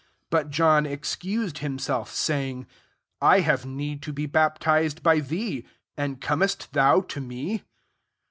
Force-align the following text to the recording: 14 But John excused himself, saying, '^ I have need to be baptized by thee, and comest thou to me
14 0.31 0.31
But 0.31 0.49
John 0.49 0.85
excused 0.87 1.59
himself, 1.59 2.09
saying, 2.11 2.63
'^ 2.63 2.67
I 3.21 3.41
have 3.41 3.67
need 3.67 4.01
to 4.01 4.11
be 4.11 4.25
baptized 4.25 5.03
by 5.03 5.19
thee, 5.19 5.63
and 5.95 6.19
comest 6.19 6.73
thou 6.73 7.01
to 7.01 7.21
me 7.21 7.61